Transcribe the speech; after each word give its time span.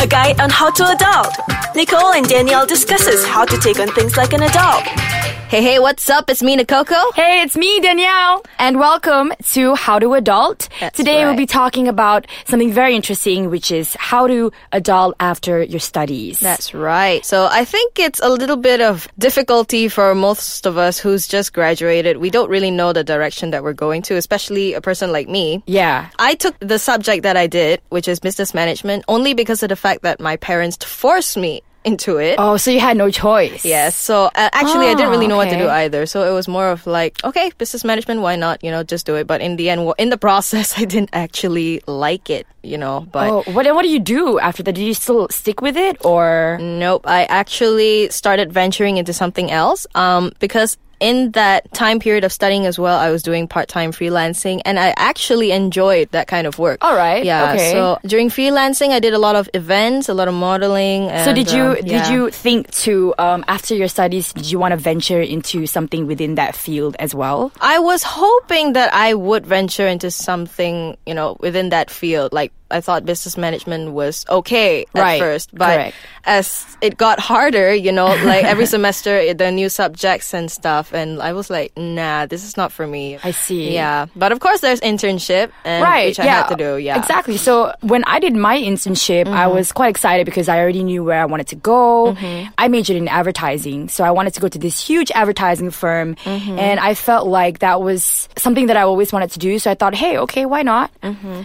a 0.00 0.06
guide 0.06 0.40
on 0.40 0.50
how 0.50 0.70
to 0.70 0.84
adult. 0.90 1.34
Nicole 1.74 2.12
and 2.12 2.26
Danielle 2.28 2.66
discusses 2.66 3.26
how 3.26 3.44
to 3.44 3.56
take 3.58 3.78
on 3.80 3.88
things 3.88 4.16
like 4.16 4.32
an 4.32 4.42
adult. 4.42 5.07
Hey, 5.48 5.62
hey, 5.62 5.78
what's 5.78 6.10
up? 6.10 6.28
It's 6.28 6.42
me, 6.42 6.62
Coco. 6.62 7.10
Hey, 7.14 7.40
it's 7.40 7.56
me, 7.56 7.80
Danielle. 7.80 8.44
And 8.58 8.78
welcome 8.78 9.32
to 9.52 9.74
How 9.76 9.98
to 9.98 10.12
Adult. 10.12 10.68
That's 10.78 10.94
Today 10.94 11.24
we'll 11.24 11.36
be 11.36 11.46
talking 11.46 11.88
about 11.88 12.26
something 12.44 12.70
very 12.70 12.94
interesting, 12.94 13.48
which 13.48 13.72
is 13.72 13.96
how 13.98 14.26
to 14.26 14.52
adult 14.72 15.16
after 15.20 15.62
your 15.62 15.80
studies. 15.80 16.38
That's 16.38 16.74
right. 16.74 17.24
So 17.24 17.48
I 17.50 17.64
think 17.64 17.98
it's 17.98 18.20
a 18.20 18.28
little 18.28 18.58
bit 18.58 18.82
of 18.82 19.08
difficulty 19.18 19.88
for 19.88 20.14
most 20.14 20.66
of 20.66 20.76
us 20.76 20.98
who's 20.98 21.26
just 21.26 21.54
graduated. 21.54 22.18
We 22.18 22.28
don't 22.28 22.50
really 22.50 22.70
know 22.70 22.92
the 22.92 23.02
direction 23.02 23.50
that 23.52 23.62
we're 23.62 23.72
going 23.72 24.02
to, 24.02 24.16
especially 24.16 24.74
a 24.74 24.82
person 24.82 25.12
like 25.12 25.30
me. 25.30 25.62
yeah. 25.66 26.10
I 26.18 26.34
took 26.34 26.58
the 26.60 26.78
subject 26.78 27.22
that 27.22 27.38
I 27.38 27.46
did, 27.46 27.80
which 27.88 28.06
is 28.06 28.20
business 28.20 28.52
management, 28.52 29.02
only 29.08 29.32
because 29.32 29.62
of 29.62 29.70
the 29.70 29.76
fact 29.76 30.02
that 30.02 30.20
my 30.20 30.36
parents 30.36 30.76
forced 30.84 31.38
me 31.38 31.62
into 31.84 32.18
it. 32.18 32.36
Oh, 32.38 32.56
so 32.56 32.70
you 32.70 32.80
had 32.80 32.96
no 32.96 33.10
choice. 33.10 33.64
Yes. 33.64 33.96
So 33.96 34.24
uh, 34.26 34.30
actually, 34.52 34.86
I 34.86 34.94
didn't 34.94 35.06
Ah, 35.08 35.10
really 35.10 35.26
know 35.26 35.36
what 35.36 35.50
to 35.50 35.56
do 35.56 35.68
either. 35.68 36.06
So 36.06 36.28
it 36.28 36.32
was 36.34 36.48
more 36.48 36.70
of 36.70 36.86
like, 36.86 37.22
okay, 37.24 37.50
business 37.58 37.84
management, 37.84 38.20
why 38.20 38.36
not? 38.36 38.62
You 38.62 38.70
know, 38.70 38.82
just 38.82 39.06
do 39.06 39.14
it. 39.16 39.26
But 39.26 39.40
in 39.40 39.56
the 39.56 39.70
end, 39.70 39.90
in 39.98 40.10
the 40.10 40.18
process, 40.28 40.78
I 40.78 40.84
didn't 40.84 41.10
actually 41.12 41.80
like 41.86 42.30
it. 42.30 42.46
You 42.62 42.76
know, 42.76 43.06
but. 43.10 43.30
Oh, 43.30 43.42
what, 43.52 43.64
what 43.74 43.82
do 43.82 43.88
you 43.88 44.00
do 44.00 44.38
after 44.38 44.62
that? 44.64 44.74
Do 44.74 44.84
you 44.84 44.94
still 44.94 45.28
stick 45.30 45.60
with 45.62 45.76
it 45.76 46.04
or? 46.04 46.58
Nope. 46.60 47.06
I 47.06 47.24
actually 47.24 48.10
started 48.10 48.52
venturing 48.52 48.96
into 48.98 49.12
something 49.12 49.50
else. 49.50 49.86
Um, 49.94 50.32
because 50.40 50.76
in 51.00 51.32
that 51.32 51.72
time 51.72 51.98
period 52.00 52.24
of 52.24 52.32
studying 52.32 52.66
as 52.66 52.78
well, 52.78 52.98
I 52.98 53.10
was 53.10 53.22
doing 53.22 53.46
part-time 53.48 53.92
freelancing 53.92 54.60
and 54.64 54.78
I 54.78 54.94
actually 54.96 55.52
enjoyed 55.52 56.10
that 56.10 56.26
kind 56.28 56.46
of 56.46 56.58
work. 56.58 56.78
All 56.82 56.94
right, 56.96 57.24
Yeah. 57.24 57.52
okay. 57.52 57.72
So 57.72 57.98
during 58.06 58.30
freelancing, 58.30 58.90
I 58.90 58.98
did 59.00 59.14
a 59.14 59.18
lot 59.18 59.36
of 59.36 59.48
events, 59.54 60.08
a 60.08 60.14
lot 60.14 60.28
of 60.28 60.34
modeling. 60.34 61.08
And, 61.08 61.24
So 61.24 61.32
did 61.34 61.50
you 61.52 61.64
um, 61.64 61.74
did 61.84 62.08
you 62.08 62.30
think 62.30 62.70
to 62.86 63.14
um, 63.18 63.44
after 63.48 63.74
your 63.74 63.88
studies 63.88 64.32
did 64.32 64.50
you 64.50 64.58
want 64.58 64.72
to 64.72 64.76
venture 64.76 65.20
into 65.20 65.66
something 65.66 66.06
within 66.06 66.34
that 66.36 66.56
field 66.56 66.96
as 66.98 67.14
well? 67.14 67.52
I 67.60 67.78
was 67.78 68.02
hoping 68.02 68.72
that 68.74 68.92
I 68.94 69.14
would 69.14 69.46
venture 69.46 69.86
into 69.86 70.10
something, 70.10 70.96
you 71.06 71.14
know, 71.14 71.36
within 71.40 71.70
that 71.70 71.90
field. 71.90 72.32
Like 72.32 72.52
I 72.70 72.80
thought 72.80 73.04
business 73.04 73.36
management 73.36 73.92
was 73.92 74.24
okay 74.28 74.82
at 74.94 75.00
Right, 75.00 75.20
first, 75.20 75.54
but 75.54 75.74
correct. 75.74 75.96
as 76.24 76.76
it 76.80 76.96
got 76.96 77.18
harder, 77.18 77.74
you 77.74 77.92
know, 77.92 78.06
like 78.24 78.44
every 78.44 78.66
semester 78.66 79.34
the 79.34 79.50
new 79.50 79.68
subjects 79.68 80.34
and 80.34 80.50
stuff, 80.50 80.92
and 80.92 81.20
I 81.22 81.32
was 81.32 81.50
like, 81.50 81.76
nah, 81.76 82.26
this 82.26 82.44
is 82.44 82.56
not 82.56 82.72
for 82.72 82.86
me. 82.86 83.18
I 83.22 83.32
see. 83.32 83.72
Yeah, 83.72 84.06
but 84.14 84.32
of 84.32 84.40
course 84.40 84.60
there's 84.60 84.80
internship, 84.80 85.50
and 85.64 85.82
right 85.82 86.08
which 86.08 86.20
I 86.20 86.24
yeah 86.24 86.42
had 86.42 86.48
to 86.48 86.56
do. 86.56 86.76
Yeah, 86.76 86.98
exactly 86.98 87.38
so 87.38 87.72
when 87.80 88.04
i 88.04 88.18
did 88.18 88.34
my 88.34 88.58
internship 88.58 89.26
i 89.26 89.46
mm-hmm. 89.46 89.54
was 89.54 89.72
quite 89.72 89.88
excited 89.88 90.24
because 90.26 90.48
i 90.48 90.58
already 90.58 90.82
knew 90.82 91.02
where 91.02 91.20
i 91.20 91.24
wanted 91.24 91.46
to 91.46 91.56
go 91.56 92.14
mm-hmm. 92.14 92.50
i 92.58 92.68
majored 92.68 92.96
in 92.96 93.08
advertising 93.08 93.88
so 93.88 94.04
i 94.04 94.10
wanted 94.10 94.34
to 94.34 94.40
go 94.40 94.48
to 94.48 94.58
this 94.58 94.78
huge 94.84 95.10
advertising 95.12 95.70
firm 95.70 96.14
mm-hmm. 96.16 96.58
and 96.58 96.80
i 96.80 96.94
felt 96.94 97.26
like 97.26 97.60
that 97.60 97.80
was 97.80 98.28
something 98.36 98.66
that 98.66 98.76
i 98.76 98.82
always 98.82 99.12
wanted 99.12 99.30
to 99.30 99.38
do 99.38 99.58
so 99.58 99.70
i 99.70 99.74
thought 99.74 99.94
hey 99.94 100.18
okay 100.18 100.44
why 100.46 100.62
not 100.62 100.90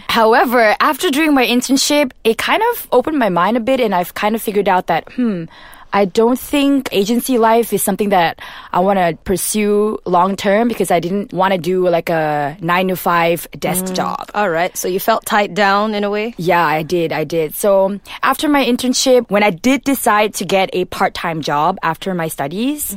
however 0.08 0.76
after 0.80 1.10
doing 1.14 1.34
my 1.34 1.46
internship 1.46 2.12
it 2.24 2.36
kind 2.38 2.62
of 2.72 2.88
opened 2.92 3.18
my 3.18 3.28
mind 3.28 3.56
a 3.56 3.60
bit 3.60 3.80
and 3.80 3.94
i've 3.94 4.14
kind 4.14 4.34
of 4.34 4.42
figured 4.42 4.68
out 4.68 4.86
that 4.88 5.10
hmm 5.14 5.44
I 5.94 6.06
don't 6.06 6.34
think 6.36 6.88
agency 6.90 7.38
life 7.38 7.72
is 7.72 7.80
something 7.80 8.08
that 8.08 8.40
I 8.72 8.80
want 8.80 8.98
to 8.98 9.16
pursue 9.22 10.02
long 10.04 10.34
term 10.34 10.66
because 10.66 10.90
I 10.90 10.98
didn't 10.98 11.32
want 11.32 11.54
to 11.54 11.58
do 11.58 11.88
like 11.88 12.10
a 12.10 12.56
nine 12.60 12.88
to 12.88 12.96
five 12.96 13.46
desk 13.56 13.94
job. 13.94 14.26
All 14.34 14.50
right, 14.50 14.76
so 14.76 14.88
you 14.88 14.98
felt 14.98 15.24
tied 15.24 15.54
down 15.54 15.94
in 15.94 16.02
a 16.02 16.10
way. 16.10 16.34
Yeah, 16.36 16.66
I 16.66 16.82
did. 16.82 17.12
I 17.12 17.22
did. 17.22 17.54
So 17.54 18.00
after 18.24 18.48
my 18.48 18.64
internship, 18.66 19.30
when 19.30 19.44
I 19.44 19.50
did 19.50 19.84
decide 19.84 20.34
to 20.42 20.44
get 20.44 20.68
a 20.72 20.84
part-time 20.86 21.42
job 21.42 21.78
after 21.80 22.12
my 22.12 22.26
studies, 22.26 22.96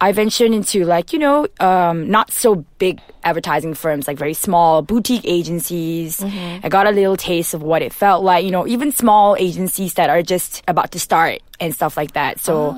I 0.00 0.12
ventured 0.12 0.52
into 0.52 0.84
like, 0.84 1.12
you 1.12 1.18
know, 1.18 1.48
um, 1.58 2.08
not 2.08 2.30
so 2.30 2.62
big 2.78 3.00
advertising 3.24 3.74
firms, 3.74 4.06
like 4.06 4.18
very 4.18 4.34
small 4.34 4.82
boutique 4.82 5.24
agencies. 5.24 6.22
I 6.22 6.68
got 6.68 6.86
a 6.86 6.90
little 6.90 7.16
taste 7.16 7.54
of 7.54 7.62
what 7.62 7.82
it 7.82 7.92
felt 7.92 8.22
like, 8.22 8.44
you 8.44 8.50
know, 8.50 8.66
even 8.66 8.92
small 8.92 9.36
agencies 9.38 9.94
that 9.94 10.10
are 10.10 10.22
just 10.22 10.62
about 10.68 10.92
to 10.92 11.00
start 11.00 11.40
and 11.58 11.74
stuff 11.74 11.96
like 11.96 12.12
that. 12.12 12.38
So 12.38 12.72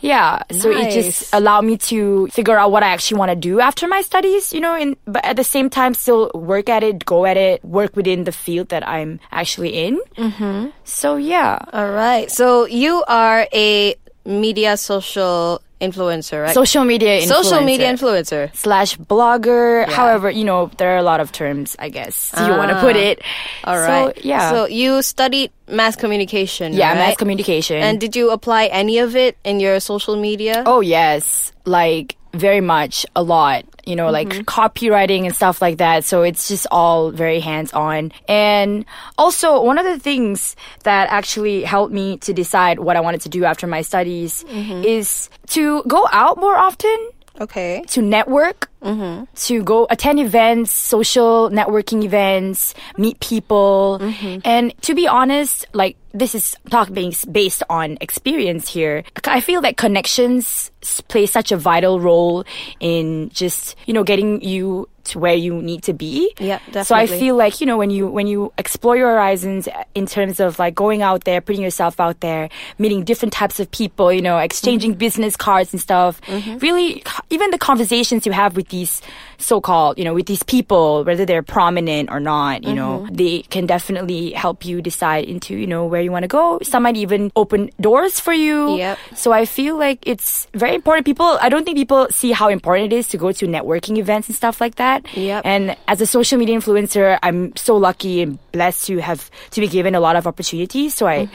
yeah, 0.00 0.42
so 0.50 0.70
it 0.70 0.92
just 0.92 1.32
allowed 1.34 1.64
me 1.64 1.76
to 1.78 2.26
figure 2.28 2.56
out 2.58 2.72
what 2.72 2.82
I 2.82 2.88
actually 2.88 3.18
want 3.18 3.30
to 3.30 3.36
do 3.36 3.60
after 3.60 3.86
my 3.86 4.02
studies, 4.02 4.52
you 4.52 4.60
know, 4.60 4.74
and 4.74 4.96
but 5.04 5.24
at 5.24 5.36
the 5.36 5.44
same 5.44 5.70
time 5.70 5.94
still 5.94 6.30
work 6.34 6.68
at 6.68 6.82
it, 6.82 7.04
go 7.04 7.26
at 7.26 7.36
it, 7.36 7.64
work 7.64 7.96
within 7.96 8.24
the 8.24 8.32
field 8.32 8.70
that 8.70 8.86
I'm 8.88 9.20
actually 9.30 9.74
in. 9.74 10.00
Mm-hmm. 10.16 10.70
So 10.84 11.16
yeah, 11.16 11.58
All 11.72 11.90
right, 11.90 12.30
so 12.30 12.66
you 12.66 13.04
are 13.06 13.46
a 13.52 13.94
media 14.24 14.76
social 14.78 15.60
influencer, 15.80 16.42
right? 16.42 16.54
social 16.54 16.84
media 16.84 17.20
influencer. 17.20 17.42
social 17.42 17.60
media 17.60 17.92
influencer. 17.92 18.54
slash 18.54 18.96
blogger. 18.96 19.88
However, 19.88 20.30
you 20.30 20.44
know 20.44 20.70
there 20.78 20.94
are 20.94 20.98
a 20.98 21.02
lot 21.02 21.20
of 21.20 21.32
terms, 21.32 21.76
I 21.78 21.88
guess 21.88 22.32
you 22.36 22.48
want 22.48 22.70
to 22.70 22.80
put 22.80 22.96
ah. 22.96 23.10
it. 23.10 23.22
All 23.64 23.78
right. 23.78 24.14
So 24.16 24.22
yeah. 24.22 24.50
So 24.50 24.66
you 24.66 25.02
studied 25.02 25.50
mass 25.68 25.96
communication. 25.96 26.72
yeah, 26.72 26.90
right? 26.90 26.98
mass 26.98 27.16
communication. 27.16 27.76
And 27.76 28.00
did 28.00 28.16
you 28.16 28.30
apply 28.30 28.66
any 28.66 28.98
of 28.98 29.16
it 29.16 29.36
in 29.44 29.60
your 29.60 29.80
social 29.80 30.16
media? 30.16 30.62
Oh 30.66 30.80
yes, 30.80 31.52
like 31.64 32.16
very 32.34 32.60
much 32.60 33.06
a 33.16 33.22
lot. 33.22 33.64
You 33.86 33.96
know, 33.96 34.10
like 34.10 34.28
mm-hmm. 34.28 34.42
copywriting 34.42 35.26
and 35.26 35.36
stuff 35.36 35.60
like 35.60 35.76
that. 35.78 36.04
So 36.04 36.22
it's 36.22 36.48
just 36.48 36.66
all 36.70 37.10
very 37.10 37.38
hands 37.40 37.72
on. 37.72 38.12
And 38.28 38.86
also, 39.18 39.62
one 39.62 39.76
of 39.76 39.84
the 39.84 39.98
things 39.98 40.56
that 40.84 41.10
actually 41.10 41.64
helped 41.64 41.92
me 41.92 42.16
to 42.18 42.32
decide 42.32 42.78
what 42.78 42.96
I 42.96 43.00
wanted 43.00 43.20
to 43.22 43.28
do 43.28 43.44
after 43.44 43.66
my 43.66 43.82
studies 43.82 44.44
mm-hmm. 44.44 44.84
is 44.84 45.28
to 45.48 45.82
go 45.86 46.08
out 46.12 46.38
more 46.38 46.56
often, 46.56 47.10
Okay. 47.40 47.84
to 47.88 48.00
network, 48.00 48.70
Mm-hmm. 48.84 49.24
to 49.34 49.62
go 49.64 49.86
attend 49.90 50.20
events, 50.20 50.70
social 50.70 51.50
networking 51.50 52.04
events, 52.04 52.74
meet 52.98 53.18
people. 53.20 53.98
Mm-hmm. 54.00 54.40
And 54.44 54.72
to 54.82 54.94
be 54.94 55.08
honest, 55.08 55.66
like 55.72 55.96
this 56.12 56.34
is 56.34 56.56
talking 56.70 57.12
based 57.32 57.62
on 57.68 57.98
experience 58.00 58.68
here. 58.68 59.02
I 59.24 59.40
feel 59.40 59.60
that 59.62 59.76
connections 59.76 60.70
play 61.08 61.26
such 61.26 61.50
a 61.50 61.56
vital 61.56 61.98
role 61.98 62.44
in 62.78 63.30
just, 63.30 63.74
you 63.86 63.94
know, 63.94 64.04
getting 64.04 64.40
you 64.42 64.88
to 65.04 65.18
where 65.18 65.34
you 65.34 65.60
need 65.60 65.82
to 65.82 65.92
be. 65.92 66.32
Yep, 66.38 66.62
So 66.84 66.94
I 66.94 67.06
feel 67.06 67.36
like, 67.36 67.60
you 67.60 67.66
know, 67.66 67.76
when 67.76 67.90
you 67.90 68.06
when 68.06 68.26
you 68.26 68.52
explore 68.56 68.96
your 68.96 69.10
horizons 69.10 69.68
uh, 69.68 69.84
in 69.94 70.06
terms 70.06 70.40
of 70.40 70.58
like 70.58 70.74
going 70.74 71.02
out 71.02 71.24
there, 71.24 71.40
putting 71.42 71.60
yourself 71.62 72.00
out 72.00 72.20
there, 72.20 72.48
meeting 72.78 73.04
different 73.04 73.32
types 73.32 73.60
of 73.60 73.70
people, 73.70 74.12
you 74.12 74.22
know, 74.22 74.38
exchanging 74.38 74.92
Mm-hmm. 74.92 74.98
business 74.98 75.36
cards 75.36 75.72
and 75.72 75.80
stuff. 75.80 76.20
Mm-hmm. 76.22 76.58
Really 76.58 77.02
even 77.30 77.50
the 77.50 77.58
conversations 77.58 78.24
you 78.24 78.32
have 78.32 78.56
with 78.56 78.72
these 78.74 78.98
so-called, 79.38 79.98
you 79.98 80.04
know, 80.04 80.14
with 80.14 80.26
these 80.26 80.42
people, 80.42 81.04
whether 81.06 81.22
they're 81.24 81.46
prominent 81.46 82.10
or 82.10 82.18
not, 82.18 82.64
you 82.66 82.74
know, 82.74 83.06
Mm-hmm. 83.06 83.14
they 83.14 83.42
can 83.54 83.66
definitely 83.66 84.30
help 84.34 84.64
you 84.64 84.80
decide 84.82 85.24
into, 85.24 85.54
you 85.54 85.66
know, 85.66 85.84
where 85.86 86.02
you 86.02 86.10
want 86.10 86.22
to 86.24 86.32
go. 86.32 86.58
Some 86.62 86.82
might 86.84 86.96
even 86.96 87.30
open 87.34 87.70
doors 87.80 88.20
for 88.20 88.32
you. 88.32 88.76
Yep. 88.76 88.98
So 89.14 89.32
I 89.32 89.44
feel 89.46 89.76
like 89.78 90.02
it's 90.06 90.46
very 90.54 90.74
important. 90.74 91.06
People, 91.06 91.38
I 91.40 91.48
don't 91.48 91.64
think 91.64 91.76
people 91.76 92.06
see 92.10 92.32
how 92.32 92.48
important 92.48 92.92
it 92.92 92.96
is 92.96 93.08
to 93.08 93.16
go 93.18 93.32
to 93.32 93.46
networking 93.46 93.98
events 93.98 94.28
and 94.28 94.36
stuff 94.36 94.60
like 94.60 94.76
that. 94.76 95.04
Yep. 95.16 95.42
And 95.44 95.76
as 95.86 96.00
a 96.00 96.06
social 96.06 96.38
media 96.38 96.56
influencer, 96.56 97.18
I'm 97.22 97.54
so 97.56 97.76
lucky 97.76 98.22
and 98.22 98.38
blessed 98.52 98.86
to 98.88 98.98
have 98.98 99.30
to 99.54 99.60
be 99.60 99.68
given 99.68 99.94
a 99.94 100.00
lot 100.00 100.16
of 100.16 100.26
opportunities. 100.26 100.94
So 100.94 101.06
I, 101.06 101.28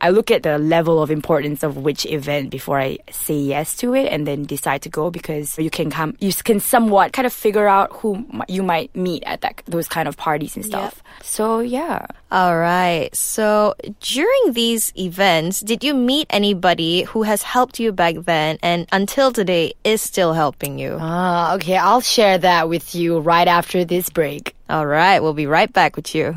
I 0.00 0.10
look 0.10 0.30
at 0.30 0.42
the 0.42 0.58
level 0.58 1.02
of 1.02 1.10
importance 1.10 1.62
of 1.62 1.76
which 1.76 2.06
event 2.06 2.50
before 2.50 2.80
I 2.80 2.98
say 3.10 3.36
yes 3.36 3.76
to 3.78 3.94
it 3.94 4.06
and 4.06 4.26
then 4.26 4.44
decide 4.44 4.82
to 4.82 4.88
go 4.88 5.10
because 5.10 5.58
you 5.58 5.70
can 5.70 5.90
come, 5.90 6.16
you 6.20 6.32
can 6.32 6.60
somewhat 6.60 7.12
kind 7.12 7.26
of 7.26 7.32
figure 7.32 7.66
out 7.66 7.92
who 7.92 8.24
you 8.48 8.62
might 8.62 8.94
meet 8.94 9.22
at 9.24 9.40
that 9.42 9.62
those 9.66 9.88
kind 9.88 10.08
of 10.08 10.16
parties 10.16 10.56
and 10.56 10.64
stuff. 10.64 11.02
So 11.22 11.60
yeah. 11.60 12.06
All 12.30 12.58
right. 12.58 13.14
So 13.14 13.74
during 14.00 14.52
these 14.52 14.92
events, 14.96 15.60
did 15.60 15.82
you 15.82 15.94
meet 15.94 16.26
anybody 16.30 17.02
who 17.02 17.22
has 17.22 17.42
helped 17.42 17.80
you 17.80 17.92
back 17.92 18.16
then 18.24 18.58
and 18.62 18.86
until 18.92 19.32
today 19.32 19.74
is 19.84 20.02
still 20.02 20.32
helping 20.32 20.78
you? 20.78 20.98
Ah, 21.00 21.54
okay. 21.54 21.76
I'll 21.76 22.00
share 22.02 22.38
that 22.38 22.68
with 22.68 22.94
you 22.94 23.18
right 23.18 23.48
after 23.48 23.84
this 23.84 24.10
break. 24.10 24.54
All 24.68 24.86
right. 24.86 25.20
We'll 25.20 25.34
be 25.34 25.46
right 25.46 25.72
back 25.72 25.96
with 25.96 26.14
you. 26.14 26.36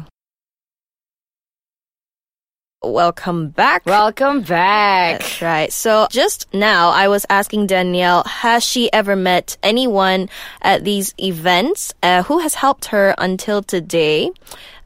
Welcome 2.84 3.50
back. 3.50 3.86
Welcome 3.86 4.42
back. 4.42 5.20
That's 5.20 5.42
right. 5.44 5.72
So 5.72 6.08
just 6.10 6.52
now, 6.52 6.90
I 6.90 7.10
was 7.10 7.28
asking 7.30 7.68
Danielle, 7.68 8.24
has 8.24 8.64
she 8.64 8.92
ever 8.92 9.16
met 9.16 9.56
anyone 9.62 10.30
at 10.64 10.84
these 10.84 11.14
events 11.20 11.94
uh, 12.02 12.24
who 12.24 12.40
has 12.40 12.56
helped 12.56 12.86
her 12.86 13.14
until 13.20 13.62
today? 13.62 14.32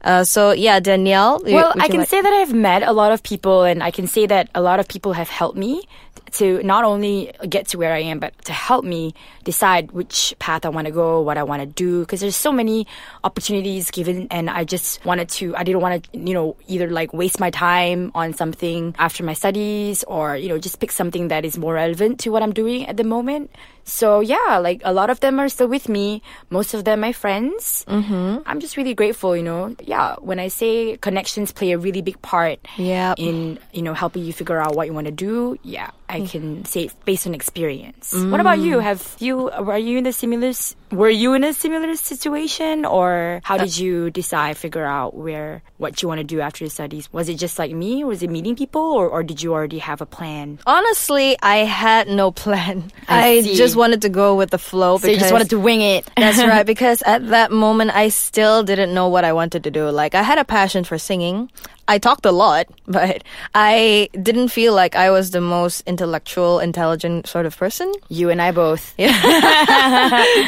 Uh, 0.04 0.24
so 0.24 0.52
yeah, 0.52 0.78
Danielle. 0.78 1.40
Well, 1.42 1.72
I 1.80 1.88
can 1.88 2.00
like- 2.00 2.08
say 2.10 2.20
that 2.20 2.32
I've 2.34 2.52
met 2.52 2.82
a 2.82 2.92
lot 2.92 3.12
of 3.12 3.22
people, 3.22 3.62
and 3.64 3.82
I 3.82 3.90
can 3.90 4.06
say 4.06 4.26
that 4.26 4.50
a 4.54 4.60
lot 4.60 4.78
of 4.78 4.88
people 4.88 5.14
have 5.14 5.30
helped 5.30 5.56
me 5.56 5.88
to 6.32 6.62
not 6.62 6.84
only 6.84 7.32
get 7.48 7.68
to 7.68 7.78
where 7.78 7.92
I 7.92 8.00
am, 8.00 8.18
but 8.18 8.32
to 8.44 8.52
help 8.52 8.84
me 8.84 9.14
decide 9.44 9.92
which 9.92 10.34
path 10.38 10.64
I 10.64 10.68
want 10.68 10.86
to 10.86 10.92
go, 10.92 11.20
what 11.20 11.38
I 11.38 11.42
want 11.42 11.62
to 11.62 11.66
do. 11.66 12.00
Because 12.00 12.20
there's 12.20 12.36
so 12.36 12.52
many 12.52 12.86
opportunities 13.24 13.90
given, 13.90 14.28
and 14.30 14.50
I 14.50 14.64
just 14.64 15.04
wanted 15.04 15.28
to. 15.30 15.56
I 15.56 15.64
didn't 15.64 15.80
want 15.80 16.04
to, 16.04 16.18
you 16.18 16.34
know, 16.34 16.56
either 16.66 16.90
like 16.90 17.12
waste 17.12 17.40
my 17.40 17.50
time 17.50 18.12
on 18.14 18.34
something 18.34 18.94
after 18.98 19.24
my 19.24 19.34
studies, 19.34 20.04
or 20.04 20.36
you 20.36 20.48
know, 20.48 20.58
just 20.58 20.80
pick 20.80 20.92
something 20.92 21.28
that 21.28 21.44
is 21.44 21.58
more 21.58 21.74
relevant 21.74 22.20
to 22.20 22.30
what 22.30 22.42
I'm 22.42 22.52
doing 22.52 22.86
at 22.86 22.96
the 22.96 23.04
moment. 23.04 23.50
So 23.86 24.18
yeah, 24.20 24.58
like 24.58 24.82
a 24.84 24.92
lot 24.92 25.08
of 25.10 25.20
them 25.20 25.38
are 25.38 25.48
still 25.48 25.68
with 25.68 25.88
me. 25.88 26.20
Most 26.50 26.74
of 26.74 26.84
them 26.84 27.00
my 27.00 27.12
friends. 27.12 27.86
Mm-hmm. 27.86 28.42
I'm 28.44 28.58
just 28.58 28.76
really 28.76 28.94
grateful. 28.94 29.36
You 29.36 29.46
know, 29.46 29.76
yeah. 29.80 30.16
When 30.18 30.38
I 30.42 30.48
say 30.48 30.98
connections 30.98 31.52
play 31.52 31.70
a 31.70 31.78
really 31.78 32.02
big 32.02 32.20
part 32.20 32.58
yeah, 32.76 33.14
in 33.16 33.58
you 33.72 33.82
know 33.82 33.94
helping 33.94 34.24
you 34.26 34.34
figure 34.34 34.58
out 34.58 34.74
what 34.74 34.90
you 34.90 34.92
want 34.92 35.06
to 35.06 35.14
do, 35.14 35.56
yeah, 35.62 35.94
I 36.10 36.26
can 36.26 36.64
say 36.66 36.90
it 36.90 36.94
based 37.06 37.26
on 37.26 37.34
experience. 37.34 38.12
What 38.12 38.40
about 38.40 38.58
you? 38.58 38.80
Have 38.80 39.16
you 39.18 39.54
were 39.62 39.78
you 39.78 39.98
in 39.98 40.06
a 40.06 40.12
similar 40.12 40.52
were 40.90 41.10
you 41.10 41.34
in 41.34 41.44
a 41.44 41.52
similar 41.52 41.94
situation, 41.96 42.84
or 42.84 43.40
how 43.44 43.56
uh, 43.56 43.58
did 43.58 43.76
you 43.76 44.10
decide 44.10 44.56
figure 44.56 44.84
out 44.84 45.14
where 45.14 45.62
what 45.78 46.02
you 46.02 46.08
want 46.08 46.18
to 46.18 46.24
do 46.24 46.40
after 46.40 46.64
your 46.64 46.70
studies? 46.70 47.12
Was 47.12 47.28
it 47.28 47.34
just 47.34 47.58
like 47.58 47.72
me? 47.72 48.04
Was 48.04 48.22
it 48.22 48.30
meeting 48.30 48.56
people, 48.56 48.82
or 48.82 49.08
or 49.08 49.22
did 49.22 49.42
you 49.42 49.52
already 49.52 49.78
have 49.78 50.00
a 50.00 50.06
plan? 50.06 50.58
Honestly, 50.66 51.36
I 51.42 51.58
had 51.58 52.08
no 52.08 52.30
plan. 52.30 52.90
I 53.08 53.38
I, 53.38 53.42
just 53.42 53.76
wanted 53.76 54.02
to 54.02 54.08
go 54.08 54.36
with 54.36 54.50
the 54.50 54.58
flow. 54.58 54.98
So 54.98 55.08
you 55.08 55.18
just 55.18 55.32
wanted 55.32 55.50
to 55.50 55.58
wing 55.58 55.80
it. 55.80 56.08
That's 56.16 56.38
right, 56.38 56.66
because 56.74 57.02
at 57.02 57.28
that 57.28 57.50
moment 57.50 57.90
I 57.90 58.08
still 58.08 58.62
didn't 58.62 58.94
know 58.94 59.08
what 59.08 59.24
I 59.24 59.32
wanted 59.32 59.64
to 59.64 59.70
do. 59.70 59.90
Like 59.90 60.14
I 60.14 60.22
had 60.22 60.38
a 60.38 60.44
passion 60.44 60.84
for 60.84 60.98
singing. 60.98 61.50
I 61.88 61.98
talked 61.98 62.26
a 62.26 62.32
lot, 62.32 62.66
but 62.86 63.22
I 63.54 64.08
didn't 64.20 64.48
feel 64.48 64.74
like 64.74 64.96
I 64.96 65.10
was 65.10 65.30
the 65.30 65.40
most 65.40 65.82
intellectual, 65.86 66.58
intelligent 66.60 67.26
sort 67.26 67.46
of 67.46 67.56
person. 67.56 67.92
you 68.08 68.30
and 68.30 68.40
I 68.42 68.50
both. 68.52 68.94
yeah, 68.98 69.10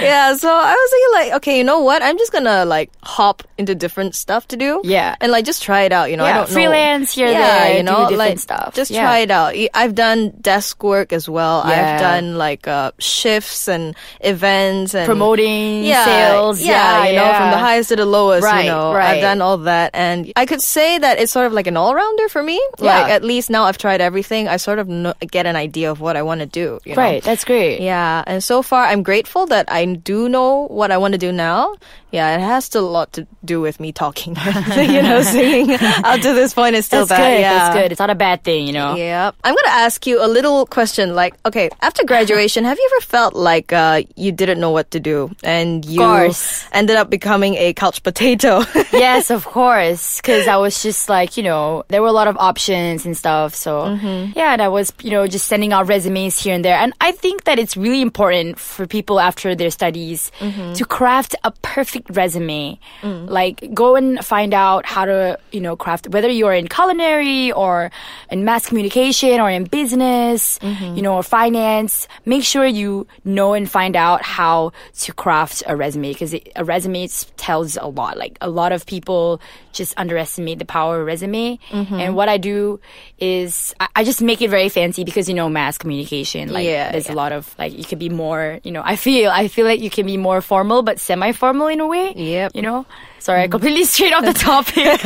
yeah. 0.01 0.35
so 0.37 0.49
I 0.51 0.73
was 0.73 0.91
thinking 0.91 1.13
like, 1.13 1.33
okay, 1.39 1.59
you 1.59 1.65
know 1.65 1.81
what? 1.81 2.03
I'm 2.03 2.19
just 2.19 2.33
gonna 2.33 2.65
like 2.65 2.91
hop 3.03 3.43
into 3.57 3.75
different 3.75 4.15
stuff 4.15 4.49
to 4.49 4.57
do. 4.57 4.81
Yeah. 4.85 5.17
and 5.21 5.33
like 5.33 5.45
just 5.45 5.63
try 5.63 5.83
it 5.83 5.93
out. 5.93 6.11
You 6.11 6.17
know, 6.17 6.25
I 6.25 6.33
don't 6.33 6.49
know. 6.49 6.53
freelance 6.55 7.15
here, 7.15 7.29
yeah, 7.29 7.59
there, 7.59 7.77
you 7.77 7.83
know, 7.83 8.09
different 8.09 8.19
like 8.19 8.39
stuff. 8.39 8.75
Just 8.75 8.91
Yeah. 8.91 9.03
try 9.03 9.19
it 9.21 9.31
out. 9.31 9.55
I've 9.75 9.95
done 9.95 10.31
desk 10.41 10.83
work 10.83 11.13
as 11.13 11.29
well. 11.29 11.63
Yeah. 11.67 11.95
I've 11.95 12.01
done 12.01 12.37
like 12.39 12.67
uh, 12.67 12.93
shifts 12.99 13.69
and 13.69 13.95
events 14.21 14.95
and 14.95 15.07
Promoting, 15.07 15.85
yeah, 15.85 16.05
sales, 16.05 16.61
Yeah, 16.63 17.05
yeah, 17.05 17.11
you 17.11 17.17
know, 17.17 17.33
from 17.39 17.51
the 17.51 17.59
highest 17.59 17.89
to 17.91 17.97
the 17.97 18.07
lowest. 18.07 18.45
Right, 18.45 18.65
you 18.65 18.71
know, 18.71 18.93
right. 18.95 19.17
I've 19.17 19.21
done 19.23 19.41
all 19.41 19.59
that, 19.59 19.91
and 19.95 20.33
I 20.37 20.47
could 20.47 20.63
say 20.63 20.99
that 20.99 21.19
it's 21.19 21.28
sort 21.31 21.47
of 21.47 21.53
like 21.53 21.67
an 21.67 21.77
all 21.77 21.95
rounder 21.95 22.29
for 22.29 22.43
me. 22.43 22.61
Yeah. 22.79 23.03
Like 23.03 23.13
at 23.13 23.25
least 23.25 23.51
now 23.51 23.65
I've 23.65 23.79
tried 23.79 24.01
everything. 24.01 24.49
I 24.49 24.57
sort 24.57 24.79
of 24.79 24.89
know, 24.89 25.15
get 25.31 25.47
an 25.47 25.57
idea 25.57 25.91
of 25.91 26.01
what 26.01 26.17
I 26.17 26.23
want 26.23 26.41
to 26.41 26.47
do. 26.47 26.81
You 26.85 26.95
know? 26.95 27.03
Right, 27.03 27.23
that's 27.23 27.45
great. 27.45 27.81
Yeah, 27.81 28.25
and 28.27 28.43
so 28.43 28.63
far 28.63 28.85
I'm 28.85 29.03
grateful 29.03 29.47
that 29.47 29.71
I 29.71 29.85
do 29.85 30.29
know 30.29 30.67
what 30.69 30.91
I 30.91 30.99
want 30.99 31.13
to 31.13 31.19
do 31.19 31.33
now. 31.33 31.75
Yeah, 32.11 32.35
it 32.35 32.41
has 32.41 32.65
still 32.65 32.89
a 32.89 32.91
lot 32.91 33.13
to 33.15 33.27
do 33.45 33.61
with 33.61 33.81
me 33.81 33.93
talking. 33.93 34.35
you 34.77 35.03
know, 35.03 35.21
singing 35.29 35.77
up 35.79 36.21
to 36.21 36.33
this 36.33 36.55
point 36.55 36.75
is 36.75 36.87
still 36.87 37.05
That's 37.05 37.21
bad. 37.21 37.35
good. 37.37 37.41
Yeah. 37.41 37.53
That's 37.53 37.77
good. 37.77 37.93
It's 37.93 37.99
not 37.99 38.09
a 38.09 38.15
bad 38.15 38.45
thing, 38.45 38.67
you 38.67 38.73
know. 38.73 38.95
Yeah. 38.95 39.31
I'm 39.45 39.55
going 39.55 39.65
to 39.65 39.77
ask 39.85 40.07
you 40.07 40.25
a 40.25 40.27
little 40.27 40.65
question 40.65 41.15
like, 41.15 41.35
okay, 41.45 41.69
after 41.83 42.05
graduation, 42.07 42.65
have 42.65 42.79
you 42.79 42.91
ever 42.95 43.05
felt 43.05 43.35
like 43.35 43.75
uh, 43.75 44.03
you 44.17 44.33
didn't 44.33 44.59
know 44.59 44.71
what 44.71 44.91
to 44.93 45.01
do 45.01 45.31
and 45.43 45.85
you 45.85 46.33
ended 46.73 46.97
up 46.97 47.11
becoming 47.11 47.57
a 47.57 47.75
couch 47.75 48.03
potato? 48.03 48.61
yes, 48.93 49.31
of 49.31 49.45
course. 49.45 50.17
Because 50.17 50.49
I 50.49 50.57
was 50.57 50.83
just 50.83 51.11
like, 51.11 51.18
you 51.37 51.43
know, 51.43 51.85
there 51.89 52.01
were 52.03 52.09
a 52.09 52.13
lot 52.13 52.29
of 52.29 52.37
options 52.39 53.05
and 53.07 53.17
stuff. 53.17 53.55
So, 53.55 53.83
Mm-hmm. 53.83 54.33
yeah, 54.39 54.53
and 54.53 54.63
I 54.63 54.69
was, 54.69 54.93
you 55.03 55.11
know, 55.11 55.27
just 55.27 55.47
sending 55.49 55.73
out 55.73 55.89
resumes 55.89 56.39
here 56.39 56.55
and 56.55 56.65
there. 56.65 56.77
And 56.77 56.93
I 57.01 57.13
think 57.13 57.45
that 57.45 57.59
it's 57.59 57.77
really 57.77 58.01
important 58.03 58.59
for 58.59 58.87
people 58.87 59.19
after 59.21 59.55
their 59.55 59.71
studies 59.71 60.31
Mm-hmm. 60.41 60.75
to 60.75 60.85
craft 60.85 61.35
a 61.45 61.51
perfect 61.63 62.11
resume. 62.11 62.79
Mm. 63.03 63.29
Like, 63.29 63.73
go 63.75 63.97
and 63.97 64.25
find 64.25 64.55
out 64.55 64.87
how 64.87 65.05
to, 65.05 65.39
you 65.53 65.61
know, 65.61 65.77
craft, 65.77 66.09
whether 66.09 66.29
you're 66.29 66.53
in 66.55 66.69
culinary 66.69 67.53
or 67.53 67.91
in 68.31 68.45
mass 68.45 68.67
communication 68.67 69.41
or 69.41 69.51
in 69.51 69.65
business, 69.65 70.59
Mm-hmm. 70.61 70.97
you 70.97 71.03
know, 71.03 71.15
or 71.17 71.23
finance. 71.23 72.07
Make 72.25 72.45
sure 72.45 72.67
you 72.67 73.07
know 73.25 73.55
and 73.55 73.69
find 73.71 73.97
out 73.97 74.23
how 74.23 74.73
to 75.01 75.13
craft 75.13 75.63
a 75.67 75.75
resume 75.77 76.13
because 76.13 76.35
a 76.57 76.65
resume 76.65 77.09
tells 77.37 77.77
a 77.77 77.87
lot. 77.87 78.17
Like 78.19 78.37
a 78.41 78.49
lot 78.51 78.73
of 78.73 78.85
people 78.87 79.41
just 79.73 79.95
underestimate 79.97 80.59
the 80.59 80.65
power 80.65 81.01
of 81.01 81.08
resume. 81.09 81.57
Mm-hmm. 81.73 81.95
And 81.97 82.15
what 82.15 82.29
I 82.29 82.37
do 82.37 82.79
is 83.19 83.75
I, 83.81 83.89
I 83.97 84.05
just 84.05 84.21
make 84.21 84.43
it 84.45 84.51
very 84.53 84.69
fancy 84.69 85.03
because 85.03 85.27
you 85.29 85.35
know 85.35 85.49
mass 85.49 85.79
communication. 85.81 86.53
Like 86.53 86.67
Yeah, 86.69 86.93
there's 86.93 87.09
yeah. 87.09 87.15
a 87.15 87.19
lot 87.19 87.33
of 87.33 87.49
like 87.59 87.73
you 87.73 87.85
could 87.89 87.99
be 87.99 88.13
more. 88.13 88.61
You 88.63 88.71
know, 88.77 88.83
I 88.85 88.97
feel 88.97 89.31
I 89.33 89.49
feel 89.49 89.65
like 89.65 89.81
you 89.81 89.89
can 89.91 90.05
be 90.07 90.17
more 90.21 90.41
formal 90.45 90.83
but 90.85 91.01
semi-formal 91.01 91.67
in 91.73 91.81
a 91.81 91.87
way. 91.89 92.13
Yep. 92.15 92.53
You 92.55 92.63
know. 92.63 92.85
Sorry, 93.19 93.43
I 93.43 93.49
completely 93.49 93.85
straight 93.95 94.13
off 94.13 94.25
the 94.25 94.33
topic. 94.37 95.01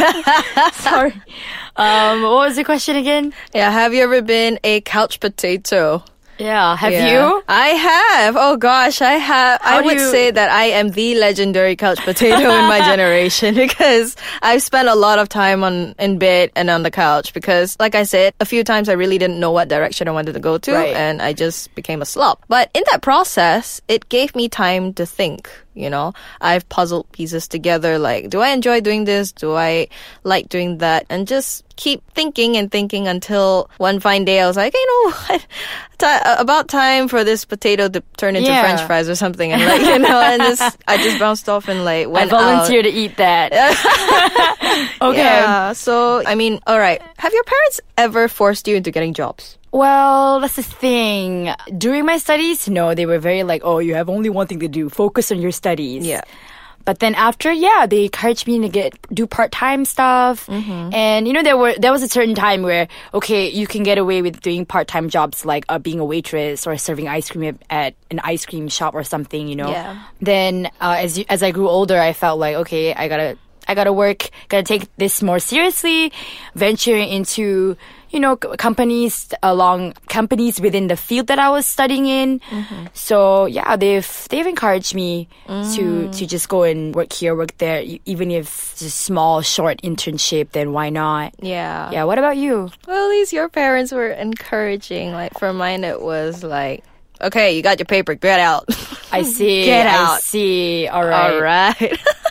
Sorry. 0.75 1.15
Um, 1.77 2.23
what 2.23 2.45
was 2.47 2.57
the 2.57 2.65
question 2.65 2.97
again? 2.97 3.33
yeah, 3.55 3.71
have 3.71 3.95
you 3.95 4.03
ever 4.03 4.21
been 4.21 4.59
a 4.63 4.83
couch 4.83 5.19
potato? 5.21 6.05
Yeah. 6.39 6.75
Have 6.77 6.93
Yeah. 6.93 7.13
you? 7.29 7.43
I 7.49 7.69
have. 7.69 8.37
Oh 8.39 8.57
gosh, 8.57 9.01
I 9.01 9.13
have. 9.13 9.61
I 9.63 9.81
would 9.81 9.95
you- 9.99 10.11
say 10.11 10.31
that 10.31 10.51
I 10.51 10.65
am 10.65 10.89
the 10.91 11.15
legendary 11.17 11.77
couch 11.77 11.99
potato 12.01 12.37
in 12.51 12.69
my 12.69 12.81
generation 12.91 13.55
because 13.67 14.17
I've 14.43 14.63
spent 14.63 14.89
a 14.89 14.95
lot 14.95 15.19
of 15.19 15.29
time 15.29 15.63
on 15.63 15.95
in 15.99 16.19
bed 16.19 16.51
and 16.57 16.69
on 16.71 16.83
the 16.83 16.91
couch 16.91 17.33
because 17.33 17.77
like 17.79 17.95
I 17.95 18.03
said, 18.03 18.35
a 18.41 18.45
few 18.45 18.65
times 18.65 18.89
I 18.89 18.95
really 18.95 19.19
didn't 19.19 19.39
know 19.39 19.53
what 19.53 19.69
direction 19.69 20.09
I 20.09 20.11
wanted 20.13 20.33
to 20.35 20.41
go 20.41 20.59
to 20.59 20.73
Right. 20.73 20.95
and 20.97 21.23
I 21.23 21.33
just 21.33 21.73
became 21.75 22.03
a 22.03 22.07
slop. 22.07 22.43
But 22.49 22.71
in 22.75 22.83
that 22.91 23.03
process, 23.03 23.81
it 23.87 24.09
gave 24.09 24.35
me 24.35 24.49
time 24.49 24.95
to 24.95 25.07
think. 25.07 25.49
You 25.75 25.89
know, 25.89 26.13
I've 26.41 26.69
puzzled 26.69 27.11
pieces 27.13 27.49
together 27.49 27.99
like, 27.99 28.29
do 28.29 28.41
I 28.41 28.51
enjoy 28.51 28.81
doing 28.83 29.05
this? 29.05 29.33
Do 29.33 29.55
I 29.55 29.89
like 30.23 30.49
doing 30.51 30.79
that? 30.79 31.07
And 31.09 31.27
just 31.27 31.65
keep 31.77 32.03
thinking 32.13 32.59
and 32.59 32.71
thinking 32.71 33.09
until 33.09 33.71
one 33.79 33.99
fine 33.99 34.27
day 34.27 34.41
I 34.41 34.47
was 34.47 34.57
like, 34.57 34.75
you 34.75 34.87
know 34.87 35.11
what? 35.13 35.47
Ti- 35.99 36.07
uh, 36.07 36.37
about 36.39 36.69
time 36.69 37.09
for 37.09 37.25
this 37.25 37.47
potato 37.47 37.89
to 37.89 38.03
turn 38.19 38.37
into 38.37 38.51
Yeah. 38.51 38.61
french 38.63 38.83
fries 38.83 39.09
or 39.09 39.15
something. 39.15 39.51
And 39.51 39.65
like, 39.65 39.81
you 39.81 39.99
know, 39.99 40.21
and 40.21 40.43
just, 40.43 40.77
I 40.89 40.99
just 40.99 41.19
bounced 41.19 41.49
off 41.49 41.69
and 41.69 41.85
like 41.87 42.07
went 42.09 42.31
I 42.33 42.37
went 42.37 42.59
volunteer 42.59 42.83
to 42.83 42.91
eat 42.91 43.17
that. 43.17 43.53
okay. 45.01 45.19
Yeah. 45.19 45.73
So, 45.73 46.23
I 46.27 46.35
mean, 46.35 46.61
all 46.67 46.79
right. 46.79 47.01
Have 47.19 47.33
your 47.33 47.45
parents 47.45 47.81
ever 47.97 48.29
forced 48.29 48.69
you 48.69 48.77
into 48.77 48.91
getting 48.91 49.15
jobs? 49.15 49.57
Well, 49.73 50.41
that's 50.41 50.57
the 50.57 50.63
thing. 50.63 51.53
During 51.77 52.05
my 52.05 52.19
studies, 52.19 52.69
no, 52.69 52.95
they 52.95 53.07
were 53.07 53.19
very 53.19 53.43
like, 53.43 53.63
oh, 53.65 53.79
you 53.79 53.95
have 53.95 54.09
only 54.09 54.29
one 54.29 54.47
thing 54.47 54.61
to 54.61 54.69
do. 54.69 54.89
Focus 54.91 55.33
on 55.33 55.41
your 55.41 55.51
studies. 55.51 56.07
Yeah. 56.07 56.21
But 56.85 56.99
then 56.99 57.15
after, 57.15 57.51
yeah, 57.53 57.87
they 57.87 58.05
encouraged 58.05 58.47
me 58.47 58.59
to 58.61 58.69
get 58.69 58.95
do 59.15 59.27
part 59.27 59.53
time 59.53 59.85
stuff, 59.85 60.49
and 60.93 61.29
you 61.29 61.33
know 61.33 61.43
there 61.43 61.57
were 61.57 61.75
there 61.79 61.93
was 61.93 62.03
a 62.03 62.09
certain 62.09 62.35
time 62.35 62.63
where 62.63 62.89
okay, 63.15 63.49
you 63.49 63.67
can 63.67 63.85
get 63.85 63.99
away 63.99 64.21
with 64.21 64.41
doing 64.41 64.67
part 64.67 64.89
time 64.89 65.09
jobs 65.09 65.45
like 65.45 65.65
uh, 65.69 65.79
being 65.79 66.01
a 66.01 66.05
waitress 66.05 66.67
or 66.67 66.77
serving 66.77 67.07
ice 67.07 67.31
cream 67.31 67.45
at, 67.45 67.57
at 67.71 67.95
an 68.11 68.19
ice 68.25 68.45
cream 68.47 68.67
shop 68.69 68.95
or 68.95 69.05
something, 69.05 69.47
you 69.47 69.55
know. 69.55 69.71
Yeah. 69.71 70.03
Then 70.21 70.67
uh, 70.81 70.97
as 70.99 71.19
you, 71.19 71.25
as 71.29 71.43
I 71.43 71.53
grew 71.53 71.69
older, 71.69 71.99
I 71.99 72.13
felt 72.13 72.41
like 72.41 72.57
okay, 72.57 72.93
I 72.95 73.07
gotta 73.07 73.39
I 73.69 73.75
gotta 73.75 73.93
work, 73.93 74.29
gotta 74.49 74.65
take 74.65 74.95
this 74.97 75.23
more 75.23 75.39
seriously, 75.39 76.13
venture 76.55 76.97
into 76.97 77.77
you 78.13 78.21
know 78.21 78.37
companies 78.37 79.33
along 79.43 79.95
companies 80.09 80.61
within 80.61 80.87
the 80.87 80.97
field 80.97 81.27
that 81.29 81.39
I 81.39 81.49
was 81.49 81.67
studying 81.67 82.07
in. 82.07 82.41
Mm-hmm. 82.41 82.87
So 82.93 83.47
yeah, 83.47 83.77
they've 83.77 84.27
they've 84.29 84.47
encouraged 84.47 84.95
me 84.95 85.29
to 85.47 85.53
mm. 85.53 86.17
to 86.17 86.27
just 86.27 86.49
go 86.49 86.63
and 86.63 86.95
work 86.95 87.13
here, 87.13 87.35
work 87.35 87.57
there, 87.59 87.83
even 88.05 88.31
if 88.31 88.73
it's 88.73 88.83
a 88.83 88.91
small, 88.91 89.41
short 89.41 89.81
internship. 89.83 90.53
Then 90.53 90.73
why 90.73 90.91
not? 90.91 91.35
Yeah. 91.41 91.91
Yeah. 91.91 92.05
What 92.05 92.19
about 92.19 92.37
you? 92.37 92.71
Well, 92.87 93.07
at 93.07 93.11
least 93.11 93.33
your 93.33 93.49
parents 93.49 93.93
were 93.93 94.11
encouraging. 94.11 95.13
Like 95.13 95.39
for 95.39 95.53
mine, 95.53 95.83
it 95.83 96.01
was 96.01 96.45
like, 96.45 96.85
okay, 97.21 97.57
you 97.57 97.63
got 97.63 97.79
your 97.79 97.87
paper, 97.87 98.15
get 98.15 98.41
out. 98.41 98.69
I 99.11 99.23
see. 99.37 99.65
Get 99.65 99.87
out. 99.87 100.17
I 100.17 100.21
see. 100.21 100.87
All 100.87 101.05
right. 101.05 101.33
All 101.33 101.41
right. 101.41 101.99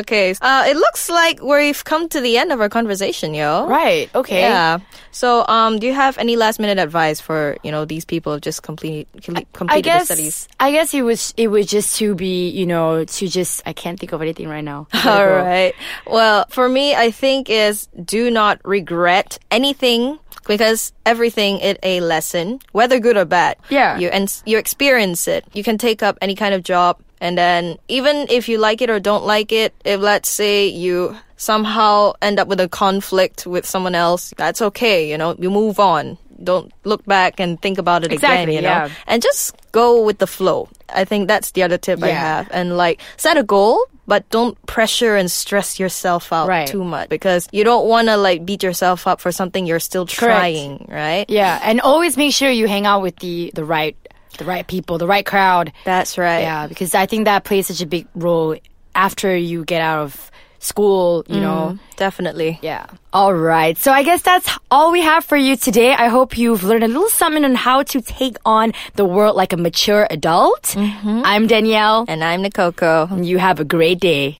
okay. 0.00 0.34
Uh, 0.40 0.64
it 0.68 0.76
looks 0.76 1.08
like 1.08 1.42
we've 1.42 1.84
come 1.84 2.08
to 2.10 2.20
the 2.20 2.38
end 2.38 2.52
of 2.52 2.60
our 2.60 2.68
conversation, 2.68 3.34
yo. 3.34 3.66
Right. 3.66 4.10
Okay. 4.14 4.40
Yeah. 4.40 4.78
So, 5.10 5.46
um, 5.48 5.78
do 5.78 5.86
you 5.86 5.94
have 5.94 6.18
any 6.18 6.36
last 6.36 6.58
minute 6.58 6.78
advice 6.78 7.20
for 7.20 7.56
you 7.62 7.70
know 7.70 7.84
these 7.84 8.04
people 8.04 8.34
who 8.34 8.40
just 8.40 8.62
complete 8.62 9.08
completed 9.22 9.46
I 9.60 9.80
their 9.80 9.82
guess 9.82 10.04
studies? 10.06 10.48
I 10.60 10.72
guess 10.72 10.94
it 10.94 11.02
was 11.02 11.34
it 11.36 11.48
was 11.48 11.66
just 11.66 11.96
to 11.96 12.14
be 12.14 12.48
you 12.50 12.66
know 12.66 13.04
to 13.04 13.28
just 13.28 13.62
I 13.66 13.72
can't 13.72 13.98
think 13.98 14.12
of 14.12 14.22
anything 14.22 14.48
right 14.48 14.64
now. 14.64 14.88
All 15.04 15.26
right. 15.26 15.74
Well, 16.06 16.46
for 16.48 16.68
me, 16.68 16.94
I 16.94 17.10
think 17.10 17.48
is 17.50 17.88
do 18.04 18.30
not 18.30 18.60
regret 18.64 19.38
anything 19.50 20.18
because 20.46 20.92
everything 21.04 21.58
is 21.58 21.76
a 21.82 22.00
lesson, 22.00 22.60
whether 22.72 22.98
good 23.00 23.16
or 23.16 23.24
bad. 23.24 23.56
Yeah. 23.68 23.98
You 23.98 24.08
and 24.08 24.30
you 24.46 24.58
experience 24.58 25.26
it. 25.28 25.44
You 25.52 25.62
can 25.62 25.78
take 25.78 26.02
up 26.02 26.18
any 26.20 26.34
kind 26.34 26.54
of 26.54 26.62
job 26.62 27.00
and 27.20 27.36
then 27.36 27.78
even 27.88 28.26
if 28.30 28.48
you 28.48 28.58
like 28.58 28.82
it 28.82 28.90
or 28.90 29.00
don't 29.00 29.24
like 29.24 29.52
it, 29.52 29.74
if 29.84 30.00
let's 30.00 30.28
say 30.28 30.66
you 30.66 31.16
somehow 31.36 32.12
end 32.22 32.38
up 32.38 32.48
with 32.48 32.60
a 32.60 32.68
conflict 32.68 33.46
with 33.46 33.66
someone 33.66 33.94
else, 33.94 34.32
that's 34.36 34.60
okay, 34.62 35.08
you 35.10 35.16
know. 35.18 35.34
You 35.38 35.50
move 35.50 35.78
on. 35.78 36.18
Don't 36.42 36.70
look 36.84 37.04
back 37.06 37.40
and 37.40 37.60
think 37.62 37.78
about 37.78 38.02
it 38.04 38.12
again, 38.12 38.16
Exactly, 38.48 38.54
you 38.56 38.60
know. 38.62 38.68
yeah. 38.68 38.88
And 39.06 39.22
just 39.22 39.54
go 39.72 40.02
with 40.04 40.18
the 40.18 40.26
flow. 40.26 40.68
I 40.90 41.04
think 41.06 41.28
that's 41.28 41.52
the 41.52 41.62
other 41.62 41.78
tip 41.78 42.02
I 42.02 42.08
have. 42.08 42.48
And 42.52 42.76
like 42.76 43.00
set 43.16 43.38
a 43.38 43.42
goal, 43.42 43.80
but 44.06 44.28
don't 44.28 44.54
pressure 44.66 45.16
and 45.16 45.30
stress 45.30 45.80
yourself 45.80 46.32
out 46.34 46.46
Right. 46.46 46.68
too 46.68 46.84
much 46.84 47.08
because 47.08 47.48
you 47.52 47.64
don't 47.64 47.88
want 47.88 48.08
to 48.08 48.16
like 48.18 48.44
beat 48.44 48.62
yourself 48.62 49.06
up 49.06 49.20
for 49.20 49.32
something 49.32 49.64
you're 49.66 49.80
still 49.80 50.04
Correct. 50.06 50.18
trying, 50.20 50.86
right? 50.90 51.24
Yeah, 51.28 51.58
and 51.62 51.80
always 51.80 52.18
make 52.18 52.34
sure 52.34 52.50
you 52.50 52.68
hang 52.68 52.84
out 52.84 53.00
with 53.00 53.16
the 53.16 53.50
the 53.54 53.64
right 53.64 53.96
the 54.38 54.44
right 54.44 54.66
people, 54.66 54.98
the 54.98 55.06
right 55.06 55.24
crowd. 55.26 55.72
That's 55.84 56.18
right. 56.18 56.40
Yeah, 56.40 56.66
because 56.66 56.94
I 56.94 57.06
think 57.06 57.24
that 57.24 57.44
plays 57.44 57.66
such 57.68 57.80
a 57.80 57.86
big 57.86 58.06
role 58.14 58.56
after 58.94 59.34
you 59.36 59.64
get 59.64 59.80
out 59.80 60.00
of 60.00 60.30
school, 60.58 61.22
you 61.28 61.40
know. 61.40 61.74
Mm, 61.74 61.96
definitely. 61.96 62.58
Yeah. 62.62 62.86
All 63.12 63.32
right. 63.34 63.76
So 63.78 63.92
I 63.92 64.02
guess 64.02 64.22
that's 64.22 64.48
all 64.70 64.90
we 64.90 65.00
have 65.02 65.24
for 65.24 65.36
you 65.36 65.56
today. 65.56 65.92
I 65.92 66.08
hope 66.08 66.36
you've 66.38 66.64
learned 66.64 66.82
a 66.84 66.88
little 66.88 67.08
something 67.10 67.44
on 67.44 67.54
how 67.54 67.82
to 67.84 68.00
take 68.00 68.36
on 68.44 68.72
the 68.94 69.04
world 69.04 69.36
like 69.36 69.52
a 69.52 69.56
mature 69.56 70.06
adult. 70.10 70.62
Mm-hmm. 70.62 71.22
I'm 71.24 71.46
Danielle, 71.46 72.04
And 72.08 72.24
I'm 72.24 72.42
Nikoko. 72.42 73.10
and 73.10 73.24
you 73.26 73.38
have 73.38 73.60
a 73.60 73.64
great 73.64 74.00
day. 74.00 74.38